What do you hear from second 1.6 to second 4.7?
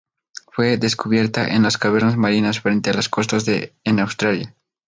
las cavernas marinas frente a las costas de en Australia.